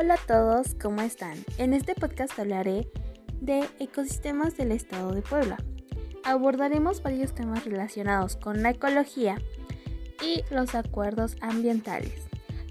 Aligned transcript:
Hola 0.00 0.14
a 0.14 0.26
todos, 0.28 0.76
¿cómo 0.80 1.00
están? 1.00 1.44
En 1.56 1.74
este 1.74 1.96
podcast 1.96 2.38
hablaré 2.38 2.88
de 3.40 3.68
ecosistemas 3.80 4.56
del 4.56 4.70
estado 4.70 5.10
de 5.10 5.22
Puebla. 5.22 5.56
Abordaremos 6.22 7.02
varios 7.02 7.34
temas 7.34 7.64
relacionados 7.64 8.36
con 8.36 8.62
la 8.62 8.70
ecología 8.70 9.42
y 10.22 10.44
los 10.52 10.76
acuerdos 10.76 11.34
ambientales. 11.40 12.28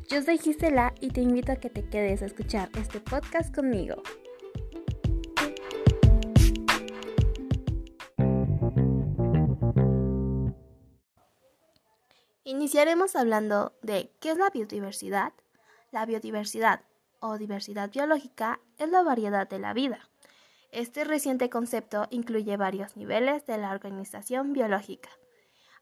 Yo 0.08 0.22
soy 0.22 0.38
Gisela 0.38 0.94
y 1.02 1.10
te 1.10 1.20
invito 1.20 1.52
a 1.52 1.58
que 1.58 1.70
te 1.70 1.90
quedes 1.90 2.22
a 2.22 2.28
escuchar 2.28 2.70
este 2.80 3.02
podcast 3.02 3.54
conmigo. 3.54 4.02
Iniciaremos 12.46 13.18
hablando 13.18 13.74
de 13.82 14.14
qué 14.22 14.32
es 14.32 14.38
la 14.38 14.50
biodiversidad. 14.50 15.34
La 15.92 16.06
biodiversidad 16.06 16.87
o 17.20 17.38
diversidad 17.38 17.92
biológica 17.92 18.60
es 18.78 18.90
la 18.90 19.04
variedad 19.04 19.48
de 19.48 19.60
la 19.60 19.74
vida. 19.74 20.10
Este 20.72 21.04
reciente 21.04 21.50
concepto 21.50 22.08
incluye 22.12 22.58
varios 22.58 22.98
niveles 22.98 23.46
de 23.46 23.58
la 23.58 23.72
organización 23.72 24.54
biológica. 24.54 25.10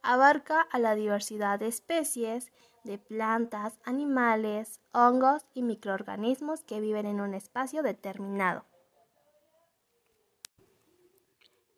Abarca 0.01 0.61
a 0.61 0.79
la 0.79 0.95
diversidad 0.95 1.59
de 1.59 1.67
especies, 1.67 2.51
de 2.83 2.99
plantas, 2.99 3.79
animales, 3.83 4.79
hongos 4.93 5.45
y 5.53 5.63
microorganismos 5.63 6.63
que 6.63 6.79
viven 6.79 7.07
en 7.07 7.19
un 7.19 7.33
espacio 7.33 7.81
determinado. 7.81 8.65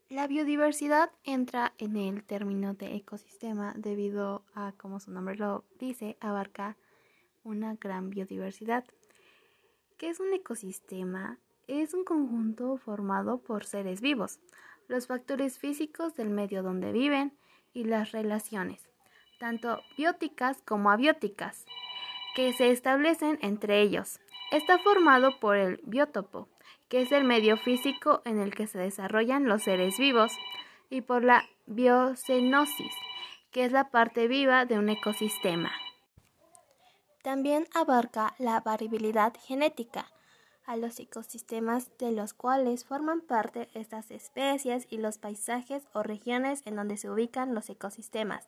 La 0.09 0.25
biodiversidad 0.27 1.11
entra 1.23 1.73
en 1.77 1.97
el 1.97 2.23
término 2.23 2.73
de 2.73 2.95
ecosistema 2.95 3.73
debido 3.75 4.45
a, 4.53 4.71
como 4.73 5.01
su 5.01 5.11
nombre 5.11 5.35
lo 5.35 5.65
dice, 5.79 6.17
abarca 6.21 6.77
una 7.43 7.75
gran 7.75 8.09
biodiversidad. 8.09 8.85
¿Qué 9.97 10.09
es 10.09 10.19
un 10.19 10.31
ecosistema? 10.31 11.39
Es 11.67 11.95
un 11.95 12.03
conjunto 12.03 12.77
formado 12.77 13.39
por 13.39 13.65
seres 13.65 13.99
vivos, 13.99 14.39
los 14.87 15.07
factores 15.07 15.57
físicos 15.57 16.13
del 16.13 16.29
medio 16.29 16.61
donde 16.61 16.91
viven 16.91 17.35
y 17.73 17.85
las 17.85 18.11
relaciones, 18.11 18.87
tanto 19.39 19.81
bióticas 19.97 20.61
como 20.61 20.91
abióticas, 20.91 21.65
que 22.35 22.53
se 22.53 22.69
establecen 22.69 23.39
entre 23.41 23.81
ellos. 23.81 24.19
Está 24.51 24.77
formado 24.77 25.39
por 25.39 25.57
el 25.57 25.79
biótopo, 25.83 26.47
que 26.89 27.01
es 27.01 27.11
el 27.11 27.23
medio 27.23 27.57
físico 27.57 28.21
en 28.23 28.39
el 28.39 28.53
que 28.53 28.67
se 28.67 28.77
desarrollan 28.77 29.47
los 29.47 29.63
seres 29.63 29.97
vivos, 29.97 30.31
y 30.91 31.01
por 31.01 31.23
la 31.23 31.43
biocenosis, 31.65 32.93
que 33.49 33.65
es 33.65 33.71
la 33.71 33.89
parte 33.89 34.27
viva 34.27 34.65
de 34.65 34.77
un 34.77 34.89
ecosistema. 34.89 35.71
También 37.27 37.67
abarca 37.73 38.35
la 38.37 38.61
variabilidad 38.61 39.33
genética 39.37 40.13
a 40.65 40.77
los 40.77 40.97
ecosistemas 40.97 41.91
de 41.97 42.13
los 42.13 42.33
cuales 42.33 42.85
forman 42.85 43.19
parte 43.19 43.67
estas 43.73 44.11
especies 44.11 44.87
y 44.89 44.97
los 44.97 45.17
paisajes 45.17 45.83
o 45.93 46.03
regiones 46.03 46.61
en 46.63 46.77
donde 46.77 46.95
se 46.95 47.09
ubican 47.09 47.53
los 47.53 47.69
ecosistemas. 47.69 48.47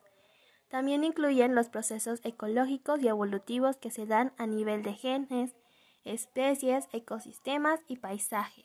También 0.70 1.04
incluyen 1.04 1.54
los 1.54 1.68
procesos 1.68 2.20
ecológicos 2.24 3.02
y 3.02 3.08
evolutivos 3.08 3.76
que 3.76 3.90
se 3.90 4.06
dan 4.06 4.32
a 4.38 4.46
nivel 4.46 4.82
de 4.82 4.94
genes, 4.94 5.54
especies, 6.06 6.88
ecosistemas 6.94 7.80
y 7.86 7.98
paisajes. 7.98 8.64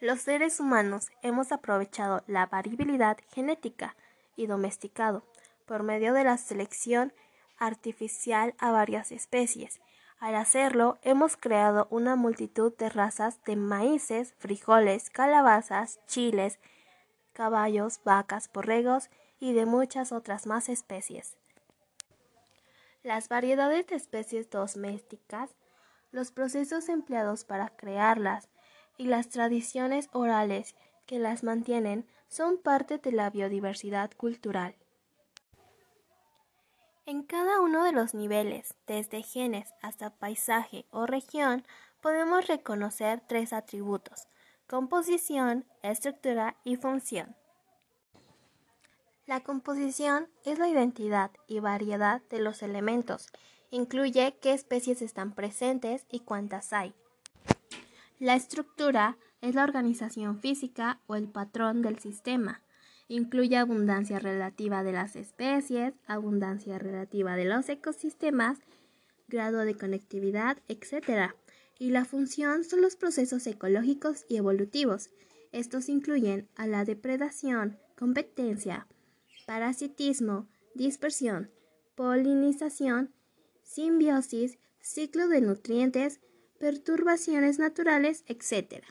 Los 0.00 0.20
seres 0.20 0.60
humanos 0.60 1.06
hemos 1.22 1.50
aprovechado 1.50 2.22
la 2.26 2.44
variabilidad 2.44 3.16
genética 3.30 3.96
y 4.36 4.48
domesticado 4.48 5.24
por 5.64 5.82
medio 5.82 6.12
de 6.12 6.24
la 6.24 6.36
selección 6.36 7.14
artificial 7.58 8.54
a 8.58 8.70
varias 8.70 9.12
especies. 9.12 9.80
Al 10.18 10.36
hacerlo, 10.36 10.98
hemos 11.02 11.36
creado 11.36 11.86
una 11.90 12.16
multitud 12.16 12.74
de 12.76 12.88
razas 12.88 13.42
de 13.44 13.56
maíces, 13.56 14.34
frijoles, 14.38 15.10
calabazas, 15.10 16.00
chiles, 16.06 16.58
caballos, 17.32 18.00
vacas, 18.04 18.50
borregos 18.52 19.10
y 19.38 19.52
de 19.52 19.66
muchas 19.66 20.12
otras 20.12 20.46
más 20.46 20.68
especies. 20.68 21.36
Las 23.02 23.28
variedades 23.28 23.86
de 23.88 23.96
especies 23.96 24.48
domésticas, 24.48 25.50
los 26.10 26.30
procesos 26.30 26.88
empleados 26.88 27.44
para 27.44 27.68
crearlas 27.70 28.48
y 28.96 29.06
las 29.06 29.28
tradiciones 29.28 30.08
orales 30.12 30.74
que 31.04 31.18
las 31.18 31.42
mantienen 31.42 32.06
son 32.28 32.56
parte 32.56 32.98
de 32.98 33.12
la 33.12 33.28
biodiversidad 33.28 34.10
cultural. 34.16 34.74
En 37.14 37.22
cada 37.22 37.60
uno 37.60 37.84
de 37.84 37.92
los 37.92 38.12
niveles, 38.12 38.74
desde 38.88 39.22
genes 39.22 39.72
hasta 39.82 40.10
paisaje 40.10 40.84
o 40.90 41.06
región, 41.06 41.64
podemos 42.00 42.48
reconocer 42.48 43.22
tres 43.28 43.52
atributos, 43.52 44.26
composición, 44.66 45.64
estructura 45.84 46.56
y 46.64 46.74
función. 46.74 47.36
La 49.26 49.44
composición 49.44 50.26
es 50.44 50.58
la 50.58 50.66
identidad 50.66 51.30
y 51.46 51.60
variedad 51.60 52.20
de 52.30 52.40
los 52.40 52.64
elementos. 52.64 53.28
Incluye 53.70 54.36
qué 54.42 54.52
especies 54.52 55.00
están 55.00 55.36
presentes 55.36 56.06
y 56.10 56.18
cuántas 56.18 56.72
hay. 56.72 56.96
La 58.18 58.34
estructura 58.34 59.18
es 59.40 59.54
la 59.54 59.62
organización 59.62 60.40
física 60.40 60.98
o 61.06 61.14
el 61.14 61.28
patrón 61.28 61.80
del 61.80 62.00
sistema. 62.00 62.63
Incluye 63.08 63.56
abundancia 63.56 64.18
relativa 64.18 64.82
de 64.82 64.92
las 64.92 65.14
especies, 65.16 65.92
abundancia 66.06 66.78
relativa 66.78 67.36
de 67.36 67.44
los 67.44 67.68
ecosistemas, 67.68 68.58
grado 69.28 69.58
de 69.58 69.76
conectividad, 69.76 70.58
etc. 70.68 71.32
Y 71.78 71.90
la 71.90 72.04
función 72.04 72.64
son 72.64 72.80
los 72.80 72.96
procesos 72.96 73.46
ecológicos 73.46 74.24
y 74.28 74.36
evolutivos. 74.36 75.10
Estos 75.52 75.88
incluyen 75.88 76.48
a 76.56 76.66
la 76.66 76.84
depredación, 76.84 77.78
competencia, 77.96 78.86
parasitismo, 79.46 80.48
dispersión, 80.74 81.50
polinización, 81.94 83.12
simbiosis, 83.62 84.58
ciclo 84.80 85.28
de 85.28 85.40
nutrientes, 85.40 86.20
perturbaciones 86.58 87.58
naturales, 87.58 88.24
etc. 88.26 88.82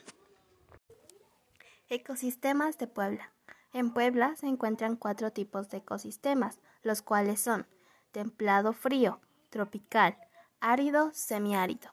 Ecosistemas 1.89 2.77
de 2.77 2.87
Puebla. 2.87 3.33
En 3.73 3.91
Puebla 3.91 4.35
se 4.35 4.47
encuentran 4.47 4.95
cuatro 4.95 5.31
tipos 5.31 5.67
de 5.69 5.79
ecosistemas, 5.79 6.59
los 6.83 7.01
cuales 7.01 7.39
son 7.39 7.65
templado 8.11 8.71
frío, 8.71 9.19
tropical, 9.49 10.15
árido, 10.59 11.09
semiárido. 11.13 11.89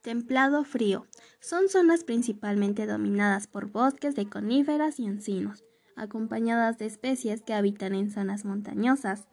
Templado 0.00 0.64
frío. 0.64 1.06
Son 1.40 1.68
zonas 1.68 2.04
principalmente 2.04 2.86
dominadas 2.86 3.46
por 3.46 3.70
bosques 3.70 4.16
de 4.16 4.26
coníferas 4.26 4.98
y 4.98 5.04
encinos, 5.04 5.64
acompañadas 5.96 6.78
de 6.78 6.86
especies 6.86 7.42
que 7.42 7.52
habitan 7.52 7.94
en 7.94 8.10
zonas 8.10 8.46
montañosas. 8.46 9.28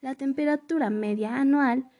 La 0.00 0.14
temperatura 0.14 0.88
media 0.88 1.36
anual 1.36 1.90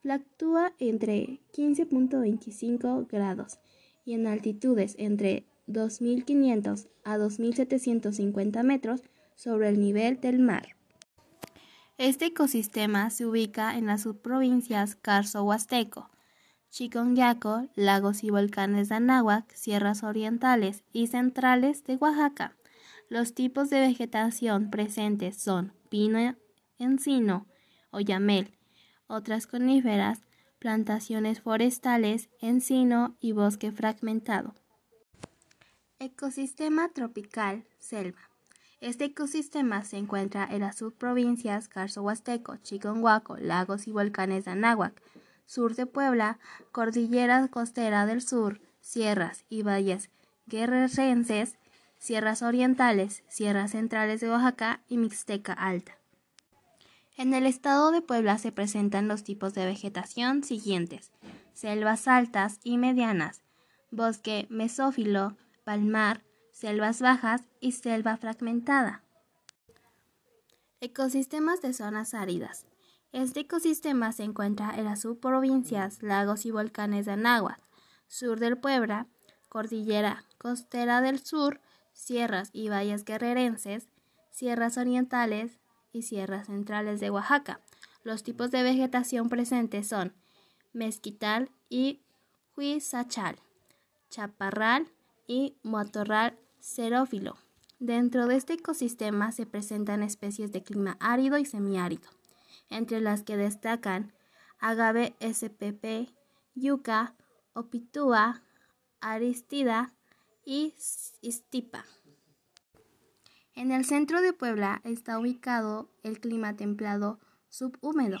fluctúa 0.00 0.72
entre 0.78 1.42
15.25 1.52 3.06
grados 3.06 3.58
y 4.06 4.14
en 4.14 4.26
altitudes 4.26 4.94
entre 4.98 5.46
2.500 5.66 6.88
a 7.04 7.18
2.750 7.18 8.62
metros 8.62 9.02
sobre 9.34 9.68
el 9.68 9.80
nivel 9.80 10.20
del 10.20 10.38
mar. 10.38 10.76
Este 11.98 12.26
ecosistema 12.26 13.10
se 13.10 13.24
ubica 13.24 13.76
en 13.76 13.86
las 13.86 14.02
subprovincias 14.02 14.96
Carso-Huasteco, 14.96 16.10
Chiconyaco, 16.70 17.68
lagos 17.74 18.22
y 18.22 18.28
volcanes 18.28 18.90
de 18.90 18.96
Anáhuac, 18.96 19.50
sierras 19.54 20.02
orientales 20.02 20.84
y 20.92 21.06
centrales 21.06 21.84
de 21.84 21.96
Oaxaca. 21.96 22.54
Los 23.08 23.34
tipos 23.34 23.70
de 23.70 23.80
vegetación 23.80 24.68
presentes 24.68 25.38
son 25.38 25.72
pino, 25.88 26.36
encino, 26.78 27.46
oyamel, 27.90 28.52
otras 29.06 29.46
coníferas, 29.46 30.20
plantaciones 30.58 31.40
forestales, 31.40 32.28
encino 32.40 33.16
y 33.20 33.32
bosque 33.32 33.72
fragmentado. 33.72 34.54
Ecosistema 35.98 36.90
tropical, 36.90 37.64
selva. 37.78 38.20
Este 38.82 39.06
ecosistema 39.06 39.82
se 39.82 39.96
encuentra 39.96 40.46
en 40.50 40.60
las 40.60 40.76
subprovincias 40.76 41.68
Carso-Huasteco, 41.68 42.58
Chiconhuaco, 42.58 43.38
lagos 43.38 43.88
y 43.88 43.92
volcanes 43.92 44.44
de 44.44 44.50
Anáhuac, 44.50 45.02
sur 45.46 45.74
de 45.74 45.86
Puebla, 45.86 46.38
cordillera 46.70 47.48
costera 47.48 48.04
del 48.04 48.20
sur, 48.20 48.60
sierras 48.82 49.46
y 49.48 49.62
valles 49.62 50.10
guerrerenses, 50.46 51.56
sierras 51.98 52.42
orientales, 52.42 53.24
sierras 53.28 53.70
centrales 53.70 54.20
de 54.20 54.28
Oaxaca 54.28 54.82
y 54.88 54.98
Mixteca 54.98 55.54
Alta. 55.54 55.96
En 57.16 57.32
el 57.32 57.46
estado 57.46 57.90
de 57.90 58.02
Puebla 58.02 58.36
se 58.36 58.52
presentan 58.52 59.08
los 59.08 59.24
tipos 59.24 59.54
de 59.54 59.64
vegetación 59.64 60.44
siguientes: 60.44 61.10
selvas 61.54 62.06
altas 62.06 62.60
y 62.62 62.76
medianas, 62.76 63.40
bosque 63.90 64.46
mesófilo, 64.50 65.38
palmar, 65.66 66.22
selvas 66.52 67.00
bajas 67.00 67.42
y 67.58 67.72
selva 67.72 68.16
fragmentada. 68.16 69.02
Ecosistemas 70.80 71.60
de 71.60 71.72
zonas 71.72 72.14
áridas. 72.14 72.66
Este 73.10 73.40
ecosistema 73.40 74.12
se 74.12 74.22
encuentra 74.22 74.78
en 74.78 74.84
las 74.84 75.00
subprovincias, 75.00 76.04
lagos 76.04 76.46
y 76.46 76.52
volcanes 76.52 77.04
de 77.06 77.12
Anáhuac, 77.12 77.60
sur 78.06 78.38
del 78.38 78.58
Puebla, 78.58 79.08
cordillera 79.48 80.24
costera 80.38 81.00
del 81.00 81.18
sur, 81.18 81.60
sierras 81.92 82.50
y 82.52 82.68
valles 82.68 83.04
guerrerenses, 83.04 83.88
sierras 84.30 84.78
orientales 84.78 85.58
y 85.92 86.02
sierras 86.02 86.46
centrales 86.46 87.00
de 87.00 87.10
Oaxaca. 87.10 87.60
Los 88.04 88.22
tipos 88.22 88.52
de 88.52 88.62
vegetación 88.62 89.28
presentes 89.28 89.88
son 89.88 90.14
mezquital 90.72 91.50
y 91.68 92.02
huizachal, 92.56 93.40
chaparral 94.10 94.92
y 95.26 95.56
matorral 95.62 96.38
xerófilo. 96.60 97.36
Dentro 97.78 98.26
de 98.26 98.36
este 98.36 98.54
ecosistema 98.54 99.32
se 99.32 99.46
presentan 99.46 100.02
especies 100.02 100.50
de 100.52 100.62
clima 100.62 100.96
árido 101.00 101.38
y 101.38 101.44
semiárido, 101.44 102.08
entre 102.70 103.00
las 103.00 103.22
que 103.22 103.36
destacan 103.36 104.14
agave 104.58 105.14
spp, 105.20 106.10
yuca, 106.54 107.14
opitúa, 107.52 108.42
aristida 109.00 109.94
y 110.44 110.74
stipa. 110.78 111.84
En 113.54 113.72
el 113.72 113.84
centro 113.84 114.20
de 114.20 114.32
Puebla 114.32 114.80
está 114.84 115.18
ubicado 115.18 115.90
el 116.02 116.20
clima 116.20 116.56
templado 116.56 117.20
subhúmedo. 117.48 118.18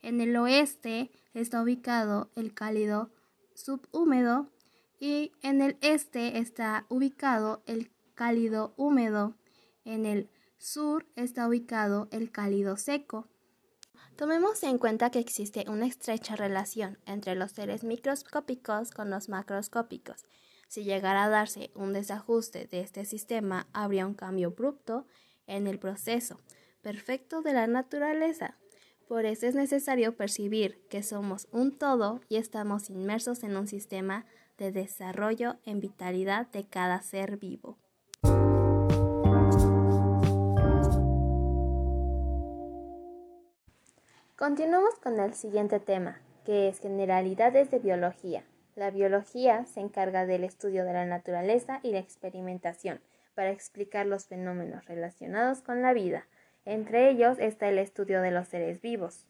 En 0.00 0.20
el 0.20 0.36
oeste 0.36 1.10
está 1.34 1.62
ubicado 1.62 2.30
el 2.36 2.54
cálido 2.54 3.10
subhúmedo 3.54 4.48
y 4.98 5.32
en 5.42 5.62
el 5.62 5.76
este 5.80 6.38
está 6.38 6.86
ubicado 6.88 7.62
el 7.66 7.90
cálido 8.14 8.74
húmedo. 8.76 9.34
En 9.84 10.06
el 10.06 10.30
sur 10.58 11.06
está 11.16 11.46
ubicado 11.46 12.08
el 12.10 12.30
cálido 12.30 12.76
seco. 12.76 13.28
Tomemos 14.16 14.62
en 14.62 14.78
cuenta 14.78 15.10
que 15.10 15.18
existe 15.18 15.66
una 15.68 15.86
estrecha 15.86 16.36
relación 16.36 16.98
entre 17.04 17.34
los 17.34 17.52
seres 17.52 17.84
microscópicos 17.84 18.90
con 18.90 19.10
los 19.10 19.28
macroscópicos. 19.28 20.24
Si 20.68 20.84
llegara 20.84 21.24
a 21.24 21.28
darse 21.28 21.70
un 21.74 21.92
desajuste 21.92 22.66
de 22.66 22.80
este 22.80 23.04
sistema, 23.04 23.68
habría 23.72 24.06
un 24.06 24.14
cambio 24.14 24.48
abrupto 24.48 25.06
en 25.46 25.66
el 25.66 25.78
proceso 25.78 26.40
perfecto 26.82 27.42
de 27.42 27.52
la 27.52 27.66
naturaleza. 27.66 28.56
Por 29.06 29.24
eso 29.24 29.46
es 29.46 29.54
necesario 29.54 30.16
percibir 30.16 30.80
que 30.88 31.02
somos 31.02 31.46
un 31.52 31.76
todo 31.76 32.20
y 32.28 32.36
estamos 32.36 32.90
inmersos 32.90 33.44
en 33.44 33.56
un 33.56 33.68
sistema 33.68 34.24
de 34.58 34.72
desarrollo 34.72 35.56
en 35.64 35.80
vitalidad 35.80 36.46
de 36.48 36.64
cada 36.64 37.00
ser 37.02 37.36
vivo. 37.36 37.78
Continuamos 44.36 44.94
con 45.02 45.18
el 45.18 45.32
siguiente 45.32 45.80
tema, 45.80 46.20
que 46.44 46.68
es 46.68 46.80
generalidades 46.80 47.70
de 47.70 47.78
biología. 47.78 48.44
La 48.74 48.90
biología 48.90 49.64
se 49.64 49.80
encarga 49.80 50.26
del 50.26 50.44
estudio 50.44 50.84
de 50.84 50.92
la 50.92 51.06
naturaleza 51.06 51.80
y 51.82 51.92
la 51.92 52.00
experimentación 52.00 53.00
para 53.34 53.50
explicar 53.50 54.04
los 54.04 54.26
fenómenos 54.26 54.84
relacionados 54.84 55.62
con 55.62 55.80
la 55.80 55.94
vida. 55.94 56.26
Entre 56.66 57.08
ellos 57.08 57.38
está 57.38 57.68
el 57.68 57.78
estudio 57.78 58.20
de 58.20 58.30
los 58.30 58.48
seres 58.48 58.82
vivos. 58.82 59.24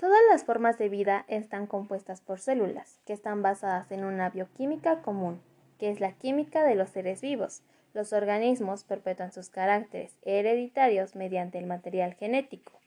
Todas 0.00 0.20
las 0.30 0.44
formas 0.44 0.78
de 0.78 0.88
vida 0.88 1.26
están 1.28 1.66
compuestas 1.66 2.22
por 2.22 2.40
células, 2.40 2.98
que 3.04 3.12
están 3.12 3.42
basadas 3.42 3.92
en 3.92 4.04
una 4.04 4.30
bioquímica 4.30 5.02
común, 5.02 5.42
que 5.78 5.90
es 5.90 6.00
la 6.00 6.12
química 6.12 6.64
de 6.64 6.74
los 6.74 6.88
seres 6.88 7.20
vivos. 7.20 7.60
Los 7.92 8.14
organismos 8.14 8.82
perpetúan 8.82 9.30
sus 9.30 9.50
caracteres 9.50 10.16
hereditarios 10.22 11.16
mediante 11.16 11.58
el 11.58 11.66
material 11.66 12.14
genético 12.14 12.80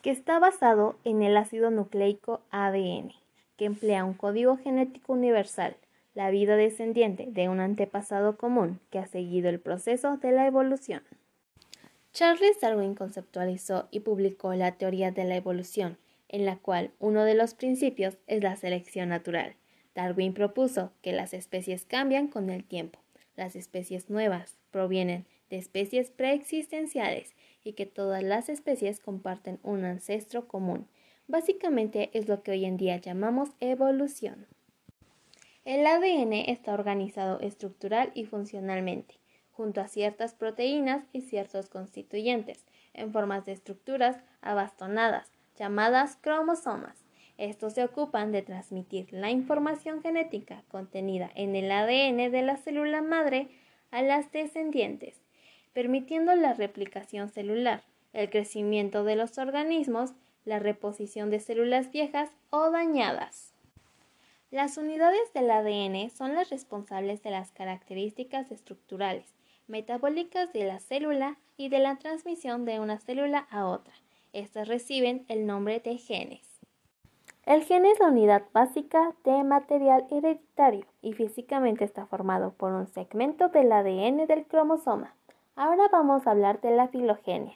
que 0.00 0.10
está 0.10 0.38
basado 0.38 0.96
en 1.04 1.22
el 1.22 1.36
ácido 1.36 1.70
nucleico 1.70 2.40
ADN, 2.50 3.12
que 3.58 3.66
emplea 3.66 4.04
un 4.04 4.14
código 4.14 4.56
genético 4.56 5.12
universal, 5.12 5.76
la 6.14 6.30
vida 6.30 6.56
descendiente 6.56 7.26
de 7.28 7.50
un 7.50 7.60
antepasado 7.60 8.38
común 8.38 8.80
que 8.90 8.98
ha 8.98 9.06
seguido 9.06 9.50
el 9.50 9.60
proceso 9.60 10.16
de 10.16 10.32
la 10.32 10.46
evolución. 10.46 11.02
Charles 12.12 12.58
Darwin 12.60 12.94
conceptualizó 12.94 13.88
y 13.90 14.00
publicó 14.00 14.54
la 14.54 14.72
teoría 14.72 15.10
de 15.10 15.24
la 15.24 15.36
evolución, 15.36 15.98
en 16.28 16.44
la 16.44 16.56
cual 16.56 16.92
uno 16.98 17.24
de 17.24 17.34
los 17.34 17.54
principios 17.54 18.18
es 18.26 18.42
la 18.42 18.56
selección 18.56 19.08
natural. 19.08 19.56
Darwin 19.94 20.34
propuso 20.34 20.92
que 21.02 21.12
las 21.12 21.34
especies 21.34 21.84
cambian 21.84 22.28
con 22.28 22.50
el 22.50 22.64
tiempo. 22.64 23.00
Las 23.36 23.56
especies 23.56 24.10
nuevas 24.10 24.56
provienen 24.70 25.26
de 25.50 25.58
especies 25.58 26.10
preexistenciales 26.10 27.34
y 27.64 27.72
que 27.72 27.86
todas 27.86 28.22
las 28.22 28.48
especies 28.48 29.00
comparten 29.00 29.58
un 29.62 29.84
ancestro 29.84 30.46
común. 30.46 30.86
Básicamente 31.26 32.10
es 32.12 32.28
lo 32.28 32.42
que 32.42 32.52
hoy 32.52 32.64
en 32.64 32.76
día 32.76 32.96
llamamos 32.96 33.50
evolución. 33.60 34.46
El 35.64 35.86
ADN 35.86 36.32
está 36.32 36.72
organizado 36.72 37.40
estructural 37.40 38.10
y 38.14 38.24
funcionalmente, 38.24 39.16
junto 39.52 39.80
a 39.80 39.88
ciertas 39.88 40.34
proteínas 40.34 41.04
y 41.12 41.20
ciertos 41.20 41.68
constituyentes, 41.68 42.64
en 42.94 43.12
formas 43.12 43.44
de 43.44 43.52
estructuras 43.52 44.16
abastonadas, 44.40 45.30
llamadas 45.58 46.16
cromosomas. 46.20 47.04
Estos 47.36 47.74
se 47.74 47.84
ocupan 47.84 48.32
de 48.32 48.42
transmitir 48.42 49.12
la 49.12 49.30
información 49.30 50.02
genética 50.02 50.62
contenida 50.68 51.30
en 51.34 51.56
el 51.56 51.70
ADN 51.70 52.30
de 52.30 52.42
la 52.42 52.56
célula 52.56 53.02
madre 53.02 53.48
a 53.90 54.02
las 54.02 54.30
descendientes 54.32 55.20
permitiendo 55.78 56.34
la 56.34 56.54
replicación 56.54 57.28
celular, 57.28 57.84
el 58.12 58.30
crecimiento 58.30 59.04
de 59.04 59.14
los 59.14 59.38
organismos, 59.38 60.12
la 60.44 60.58
reposición 60.58 61.30
de 61.30 61.38
células 61.38 61.92
viejas 61.92 62.30
o 62.50 62.72
dañadas. 62.72 63.54
Las 64.50 64.76
unidades 64.76 65.32
del 65.34 65.48
ADN 65.48 66.10
son 66.10 66.34
las 66.34 66.50
responsables 66.50 67.22
de 67.22 67.30
las 67.30 67.52
características 67.52 68.50
estructurales, 68.50 69.26
metabólicas 69.68 70.52
de 70.52 70.64
la 70.64 70.80
célula 70.80 71.38
y 71.56 71.68
de 71.68 71.78
la 71.78 71.94
transmisión 71.94 72.64
de 72.64 72.80
una 72.80 72.98
célula 72.98 73.46
a 73.48 73.66
otra. 73.66 73.94
Estas 74.32 74.68
reciben 74.68 75.24
el 75.28 75.46
nombre 75.46 75.80
de 75.80 75.96
genes. 75.96 76.46
El 77.46 77.64
gen 77.64 77.86
es 77.86 77.98
la 77.98 78.08
unidad 78.08 78.42
básica 78.52 79.14
de 79.24 79.42
material 79.42 80.06
hereditario 80.10 80.84
y 81.00 81.14
físicamente 81.14 81.84
está 81.84 82.04
formado 82.04 82.52
por 82.52 82.72
un 82.72 82.86
segmento 82.88 83.48
del 83.48 83.72
ADN 83.72 84.26
del 84.26 84.44
cromosoma. 84.44 85.14
Ahora 85.56 85.88
vamos 85.90 86.26
a 86.26 86.32
hablar 86.32 86.60
de 86.60 86.72
la 86.72 86.88
filogenia. 86.88 87.54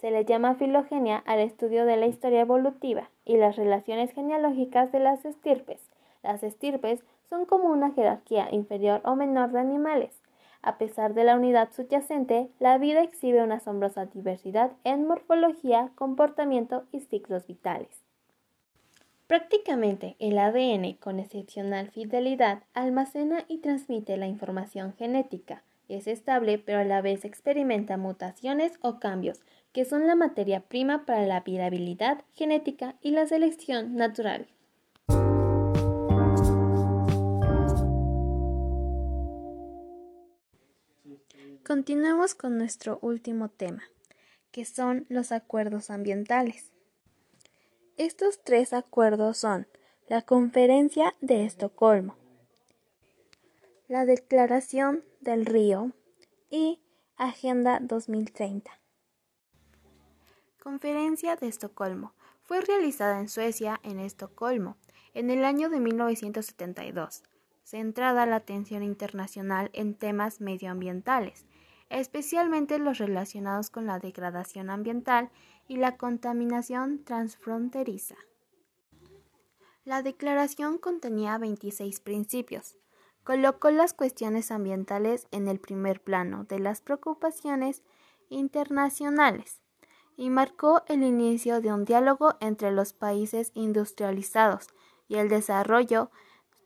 Se 0.00 0.10
le 0.10 0.24
llama 0.24 0.54
filogenia 0.54 1.18
al 1.26 1.40
estudio 1.40 1.84
de 1.84 1.98
la 1.98 2.06
historia 2.06 2.40
evolutiva 2.40 3.10
y 3.26 3.36
las 3.36 3.56
relaciones 3.56 4.12
genealógicas 4.12 4.90
de 4.92 5.00
las 5.00 5.24
estirpes. 5.26 5.80
Las 6.22 6.42
estirpes 6.42 7.04
son 7.28 7.44
como 7.44 7.68
una 7.68 7.90
jerarquía 7.90 8.48
inferior 8.50 9.02
o 9.04 9.14
menor 9.14 9.50
de 9.50 9.60
animales. 9.60 10.18
A 10.62 10.78
pesar 10.78 11.14
de 11.14 11.24
la 11.24 11.36
unidad 11.36 11.72
subyacente, 11.72 12.50
la 12.58 12.78
vida 12.78 13.02
exhibe 13.02 13.42
una 13.42 13.56
asombrosa 13.56 14.06
diversidad 14.06 14.72
en 14.84 15.06
morfología, 15.06 15.92
comportamiento 15.94 16.84
y 16.92 17.00
ciclos 17.00 17.46
vitales. 17.46 18.02
Prácticamente 19.26 20.16
el 20.18 20.38
ADN, 20.38 20.94
con 20.94 21.18
excepcional 21.20 21.90
fidelidad, 21.90 22.62
almacena 22.72 23.44
y 23.46 23.58
transmite 23.58 24.16
la 24.16 24.26
información 24.26 24.94
genética, 24.94 25.62
es 25.88 26.06
estable, 26.06 26.58
pero 26.58 26.80
a 26.80 26.84
la 26.84 27.00
vez 27.00 27.24
experimenta 27.24 27.96
mutaciones 27.96 28.78
o 28.80 28.98
cambios, 28.98 29.40
que 29.72 29.84
son 29.84 30.06
la 30.06 30.14
materia 30.14 30.60
prima 30.60 31.06
para 31.06 31.26
la 31.26 31.40
viabilidad 31.40 32.24
genética 32.34 32.96
y 33.00 33.10
la 33.10 33.26
selección 33.26 33.96
natural. 33.96 34.48
Continuemos 41.68 42.34
con 42.34 42.56
nuestro 42.56 42.98
último 43.02 43.50
tema, 43.50 43.82
que 44.52 44.64
son 44.64 45.04
los 45.10 45.32
acuerdos 45.32 45.90
ambientales. 45.90 46.72
Estos 47.98 48.42
tres 48.42 48.72
acuerdos 48.72 49.36
son 49.36 49.68
la 50.08 50.22
Conferencia 50.22 51.14
de 51.20 51.44
Estocolmo, 51.44 52.16
la 53.86 54.06
Declaración 54.06 55.04
del 55.20 55.44
Río 55.44 55.92
y 56.48 56.80
Agenda 57.18 57.80
2030. 57.82 58.70
Conferencia 60.62 61.36
de 61.36 61.48
Estocolmo. 61.48 62.14
Fue 62.44 62.62
realizada 62.62 63.20
en 63.20 63.28
Suecia, 63.28 63.78
en 63.82 64.00
Estocolmo, 64.00 64.78
en 65.12 65.28
el 65.28 65.44
año 65.44 65.68
de 65.68 65.80
1972, 65.80 67.24
centrada 67.62 68.24
la 68.24 68.36
atención 68.36 68.82
internacional 68.82 69.68
en 69.74 69.94
temas 69.94 70.40
medioambientales, 70.40 71.44
especialmente 71.90 72.78
los 72.78 72.98
relacionados 72.98 73.70
con 73.70 73.86
la 73.86 73.98
degradación 73.98 74.70
ambiental 74.70 75.30
y 75.66 75.76
la 75.76 75.96
contaminación 75.96 77.04
transfronteriza. 77.04 78.16
La 79.84 80.02
declaración 80.02 80.78
contenía 80.78 81.38
26 81.38 82.00
principios, 82.00 82.76
colocó 83.24 83.70
las 83.70 83.94
cuestiones 83.94 84.50
ambientales 84.50 85.26
en 85.30 85.48
el 85.48 85.60
primer 85.60 86.02
plano 86.02 86.44
de 86.44 86.58
las 86.58 86.80
preocupaciones 86.80 87.82
internacionales. 88.28 89.60
y 90.20 90.30
marcó 90.30 90.82
el 90.88 91.04
inicio 91.04 91.60
de 91.60 91.72
un 91.72 91.84
diálogo 91.84 92.34
entre 92.40 92.72
los 92.72 92.92
países 92.92 93.52
industrializados 93.54 94.66
y 95.06 95.14
el 95.14 95.28
desarrollo 95.28 96.10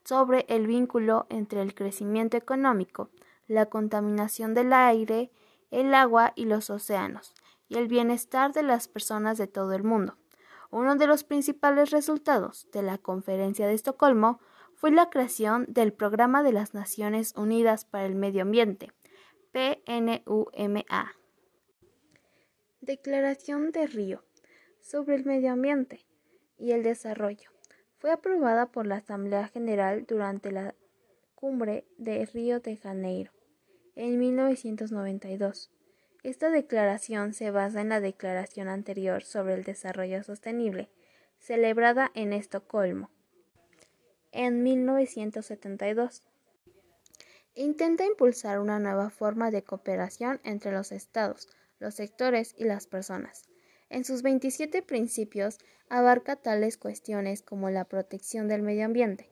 sobre 0.04 0.46
el 0.48 0.66
vínculo 0.66 1.26
entre 1.28 1.60
el 1.60 1.74
crecimiento 1.74 2.38
económico, 2.38 3.10
la 3.46 3.66
contaminación 3.66 4.54
del 4.54 4.72
aire, 4.72 5.30
el 5.70 5.94
agua 5.94 6.32
y 6.36 6.44
los 6.44 6.70
océanos, 6.70 7.34
y 7.68 7.76
el 7.76 7.88
bienestar 7.88 8.52
de 8.52 8.62
las 8.62 8.88
personas 8.88 9.38
de 9.38 9.46
todo 9.46 9.72
el 9.72 9.84
mundo. 9.84 10.16
Uno 10.70 10.96
de 10.96 11.06
los 11.06 11.24
principales 11.24 11.90
resultados 11.90 12.66
de 12.72 12.82
la 12.82 12.98
Conferencia 12.98 13.66
de 13.66 13.74
Estocolmo 13.74 14.40
fue 14.74 14.90
la 14.90 15.10
creación 15.10 15.66
del 15.68 15.92
Programa 15.92 16.42
de 16.42 16.52
las 16.52 16.74
Naciones 16.74 17.34
Unidas 17.36 17.84
para 17.84 18.06
el 18.06 18.14
Medio 18.14 18.42
Ambiente, 18.42 18.90
PNUMA. 19.52 21.12
Declaración 22.80 23.70
de 23.70 23.86
Río 23.86 24.24
sobre 24.80 25.14
el 25.14 25.24
medio 25.24 25.52
ambiente 25.52 26.04
y 26.58 26.72
el 26.72 26.82
desarrollo. 26.82 27.50
Fue 27.98 28.10
aprobada 28.10 28.72
por 28.72 28.86
la 28.86 28.96
Asamblea 28.96 29.46
General 29.48 30.04
durante 30.06 30.50
la 30.50 30.74
cumbre 31.42 31.84
de 31.98 32.24
Río 32.24 32.60
de 32.60 32.76
Janeiro 32.76 33.32
en 33.96 34.16
1992. 34.20 35.72
Esta 36.22 36.50
declaración 36.50 37.34
se 37.34 37.50
basa 37.50 37.80
en 37.80 37.88
la 37.88 38.00
declaración 38.00 38.68
anterior 38.68 39.24
sobre 39.24 39.54
el 39.54 39.64
desarrollo 39.64 40.22
sostenible, 40.22 40.88
celebrada 41.40 42.12
en 42.14 42.32
Estocolmo 42.32 43.10
en 44.30 44.62
1972. 44.62 46.22
Intenta 47.56 48.04
impulsar 48.04 48.60
una 48.60 48.78
nueva 48.78 49.10
forma 49.10 49.50
de 49.50 49.64
cooperación 49.64 50.40
entre 50.44 50.70
los 50.70 50.92
estados, 50.92 51.48
los 51.80 51.96
sectores 51.96 52.54
y 52.56 52.66
las 52.66 52.86
personas. 52.86 53.48
En 53.90 54.04
sus 54.04 54.22
27 54.22 54.80
principios 54.82 55.58
abarca 55.88 56.36
tales 56.36 56.78
cuestiones 56.78 57.42
como 57.42 57.68
la 57.68 57.84
protección 57.84 58.46
del 58.46 58.62
medio 58.62 58.84
ambiente, 58.84 59.31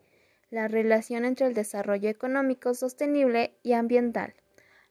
la 0.51 0.69
relación 0.69 1.25
entre 1.25 1.47
el 1.47 1.55
desarrollo 1.55 2.09
económico 2.09 2.75
sostenible 2.75 3.55
y 3.63 3.73
ambiental, 3.73 4.35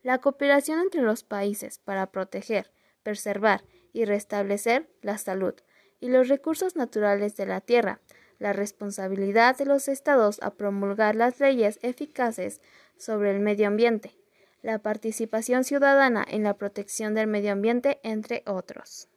la 0.02 0.20
cooperación 0.20 0.80
entre 0.80 1.02
los 1.02 1.24
países 1.24 1.80
para 1.80 2.12
proteger, 2.12 2.72
preservar 3.04 3.64
y 3.92 4.06
restablecer 4.06 4.90
la 5.02 5.18
salud 5.18 5.54
y 6.00 6.10
los 6.10 6.30
recursos 6.30 6.76
naturales 6.76 7.36
de 7.36 7.46
la 7.46 7.60
tierra, 7.60 8.00
la 8.38 8.54
responsabilidad 8.54 9.58
de 9.58 9.66
los 9.66 9.90
estados 9.90 10.40
a 10.42 10.52
promulgar 10.52 11.16
las 11.16 11.40
leyes 11.42 11.78
eficaces 11.82 12.62
sobre 12.98 13.32
el 13.32 13.42
medio 13.42 13.68
ambiente, 13.68 14.16
la 14.62 14.80
participación 14.80 15.66
ciudadana 15.66 16.26
en 16.28 16.44
la 16.44 16.54
protección 16.56 17.14
del 17.14 17.28
medio 17.28 17.52
ambiente, 17.52 18.00
entre 18.04 18.44
otros. 18.46 19.09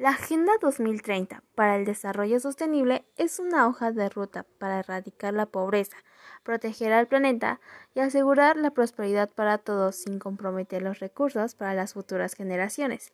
La 0.00 0.12
Agenda 0.12 0.52
2030 0.62 1.44
para 1.54 1.76
el 1.76 1.84
Desarrollo 1.84 2.40
Sostenible 2.40 3.04
es 3.18 3.38
una 3.38 3.68
hoja 3.68 3.92
de 3.92 4.08
ruta 4.08 4.46
para 4.58 4.78
erradicar 4.78 5.34
la 5.34 5.44
pobreza, 5.44 5.98
proteger 6.42 6.94
al 6.94 7.06
planeta 7.06 7.60
y 7.94 8.00
asegurar 8.00 8.56
la 8.56 8.70
prosperidad 8.70 9.28
para 9.28 9.58
todos 9.58 9.96
sin 9.96 10.18
comprometer 10.18 10.80
los 10.80 11.00
recursos 11.00 11.54
para 11.54 11.74
las 11.74 11.92
futuras 11.92 12.32
generaciones. 12.32 13.12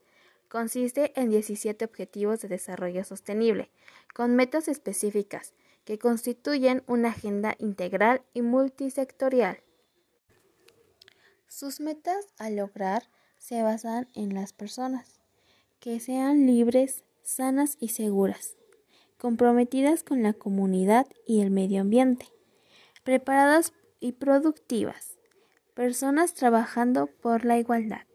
Consiste 0.48 1.10
en 1.20 1.28
17 1.28 1.84
objetivos 1.84 2.40
de 2.42 2.46
desarrollo 2.46 3.02
sostenible, 3.02 3.72
con 4.14 4.36
metas 4.36 4.68
específicas, 4.68 5.54
que 5.84 5.98
constituyen 5.98 6.84
una 6.86 7.08
agenda 7.08 7.56
integral 7.58 8.22
y 8.32 8.42
multisectorial. 8.42 9.58
Sus 11.48 11.80
metas 11.80 12.28
a 12.38 12.48
lograr 12.48 13.10
se 13.38 13.60
basan 13.64 14.06
en 14.14 14.34
las 14.34 14.52
personas, 14.52 15.15
que 15.80 16.00
sean 16.00 16.46
libres, 16.46 17.04
sanas 17.22 17.76
y 17.80 17.88
seguras, 17.88 18.56
comprometidas 19.18 20.02
con 20.02 20.22
la 20.22 20.32
comunidad 20.32 21.06
y 21.26 21.40
el 21.40 21.50
medio 21.50 21.80
ambiente, 21.80 22.26
preparadas 23.04 23.72
y 24.00 24.12
productivas, 24.12 25.18
personas 25.74 26.34
trabajando 26.34 27.06
por 27.06 27.44
la 27.44 27.58
igualdad. 27.58 28.06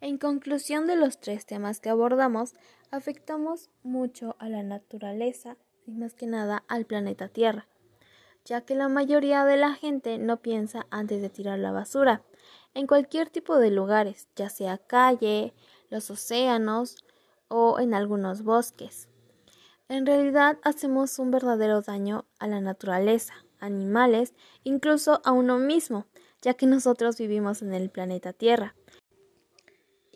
En 0.00 0.16
conclusión 0.16 0.86
de 0.86 0.96
los 0.96 1.20
tres 1.20 1.46
temas 1.46 1.80
que 1.80 1.90
abordamos, 1.90 2.54
afectamos 2.90 3.70
mucho 3.82 4.36
a 4.38 4.48
la 4.48 4.62
naturaleza 4.62 5.56
y 5.86 5.92
más 5.92 6.14
que 6.14 6.26
nada 6.26 6.64
al 6.68 6.86
planeta 6.86 7.28
Tierra, 7.28 7.68
ya 8.48 8.62
que 8.62 8.74
la 8.74 8.88
mayoría 8.88 9.44
de 9.44 9.58
la 9.58 9.74
gente 9.74 10.18
no 10.18 10.38
piensa 10.40 10.86
antes 10.90 11.20
de 11.20 11.28
tirar 11.28 11.58
la 11.58 11.70
basura 11.70 12.22
en 12.74 12.86
cualquier 12.86 13.28
tipo 13.28 13.58
de 13.58 13.70
lugares, 13.70 14.28
ya 14.34 14.48
sea 14.48 14.78
calle, 14.78 15.52
los 15.90 16.10
océanos 16.10 16.96
o 17.48 17.78
en 17.78 17.92
algunos 17.92 18.42
bosques. 18.42 19.08
En 19.88 20.06
realidad 20.06 20.58
hacemos 20.62 21.18
un 21.18 21.30
verdadero 21.30 21.82
daño 21.82 22.24
a 22.38 22.46
la 22.46 22.60
naturaleza, 22.60 23.34
animales, 23.60 24.34
incluso 24.64 25.20
a 25.24 25.32
uno 25.32 25.58
mismo, 25.58 26.06
ya 26.40 26.54
que 26.54 26.66
nosotros 26.66 27.18
vivimos 27.18 27.60
en 27.60 27.74
el 27.74 27.90
planeta 27.90 28.32
Tierra 28.32 28.74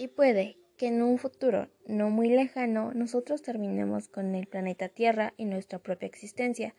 y 0.03 0.09
puede 0.09 0.59
que 0.77 0.89
en 0.89 1.01
un 1.01 1.17
futuro 1.17 1.69
no 1.87 2.11
muy 2.11 2.29
lejano 2.29 2.93
nosotros 2.93 3.41
terminemos 3.43 4.09
con 4.09 4.35
el 4.35 4.49
planeta 4.49 4.89
Tierra 4.89 5.33
y 5.37 5.45
nuestra 5.45 5.79
propia 5.79 6.07
existencia, 6.07 6.75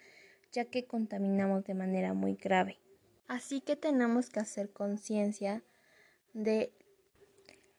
ya 0.53 0.65
que 0.65 0.85
contaminamos 0.85 1.65
de 1.65 1.73
manera 1.73 2.13
muy 2.13 2.35
grave. 2.35 2.79
Así 3.27 3.59
que 3.59 3.75
tenemos 3.75 4.29
que 4.29 4.39
hacer 4.39 4.71
conciencia 4.71 5.63
de 6.33 6.71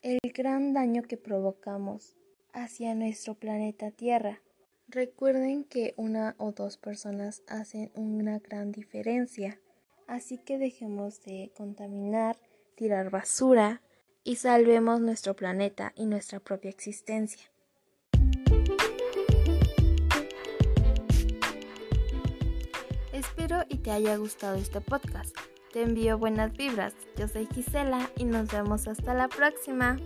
el 0.02 0.18
gran 0.34 0.74
daño 0.74 1.02
que 1.02 1.16
provocamos 1.16 2.14
hacia 2.52 2.94
nuestro 2.94 3.34
planeta 3.34 3.90
Tierra. 3.90 4.42
Recuerden 4.88 5.64
que 5.64 5.94
una 5.96 6.34
o 6.38 6.52
dos 6.52 6.76
personas 6.76 7.42
hacen 7.46 7.90
una 7.94 8.38
gran 8.38 8.70
diferencia, 8.70 9.58
así 10.06 10.36
que 10.36 10.58
dejemos 10.58 11.22
de 11.22 11.52
contaminar, 11.56 12.36
tirar 12.74 13.10
basura, 13.10 13.80
y 14.24 14.36
salvemos 14.36 15.00
nuestro 15.00 15.36
planeta 15.36 15.92
y 15.94 16.06
nuestra 16.06 16.40
propia 16.40 16.70
existencia. 16.70 17.53
Espero 23.24 23.64
y 23.68 23.78
te 23.78 23.90
haya 23.90 24.16
gustado 24.16 24.56
este 24.56 24.80
podcast. 24.80 25.34
Te 25.72 25.82
envío 25.82 26.18
buenas 26.18 26.52
vibras. 26.52 26.94
Yo 27.16 27.26
soy 27.26 27.48
Gisela 27.52 28.10
y 28.16 28.24
nos 28.24 28.52
vemos 28.52 28.86
hasta 28.86 29.14
la 29.14 29.28
próxima. 29.28 29.96